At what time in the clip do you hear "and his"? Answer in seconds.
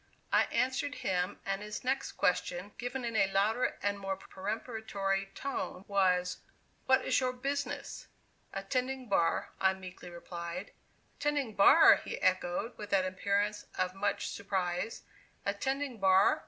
1.45-1.83